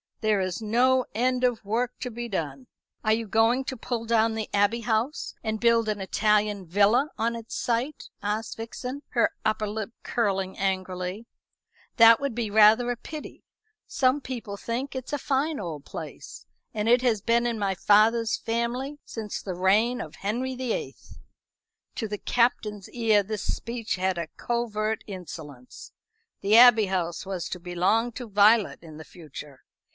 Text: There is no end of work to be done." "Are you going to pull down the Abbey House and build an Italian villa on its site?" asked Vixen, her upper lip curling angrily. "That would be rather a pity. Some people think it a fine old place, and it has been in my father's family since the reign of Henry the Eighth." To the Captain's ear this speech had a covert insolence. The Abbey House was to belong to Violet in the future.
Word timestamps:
There 0.21 0.39
is 0.41 0.61
no 0.63 1.05
end 1.15 1.43
of 1.43 1.65
work 1.65 1.99
to 2.01 2.09
be 2.11 2.27
done." 2.27 2.67
"Are 3.03 3.13
you 3.13 3.27
going 3.27 3.63
to 3.65 3.77
pull 3.77 4.05
down 4.05 4.33
the 4.33 4.49
Abbey 4.53 4.81
House 4.81 5.33
and 5.43 5.59
build 5.59 5.87
an 5.89 5.99
Italian 6.01 6.65
villa 6.65 7.09
on 7.19 7.35
its 7.35 7.55
site?" 7.55 8.09
asked 8.21 8.57
Vixen, 8.57 9.01
her 9.09 9.31
upper 9.45 9.67
lip 9.67 9.91
curling 10.03 10.57
angrily. 10.57 11.25
"That 11.97 12.19
would 12.19 12.33
be 12.35 12.49
rather 12.51 12.89
a 12.91 12.95
pity. 12.97 13.43
Some 13.87 14.21
people 14.21 14.57
think 14.57 14.95
it 14.95 15.11
a 15.13 15.17
fine 15.17 15.59
old 15.59 15.85
place, 15.85 16.45
and 16.73 16.87
it 16.89 17.01
has 17.03 17.21
been 17.21 17.47
in 17.47 17.57
my 17.59 17.73
father's 17.75 18.37
family 18.37 18.99
since 19.03 19.41
the 19.41 19.55
reign 19.55 20.01
of 20.01 20.15
Henry 20.15 20.55
the 20.55 20.71
Eighth." 20.73 21.19
To 21.95 22.07
the 22.07 22.19
Captain's 22.19 22.89
ear 22.89 23.21
this 23.23 23.43
speech 23.43 23.95
had 23.95 24.17
a 24.19 24.27
covert 24.37 25.03
insolence. 25.07 25.91
The 26.41 26.57
Abbey 26.57 26.87
House 26.87 27.23
was 27.25 27.47
to 27.49 27.59
belong 27.59 28.11
to 28.13 28.27
Violet 28.27 28.79
in 28.83 28.97
the 28.97 29.03
future. 29.03 29.63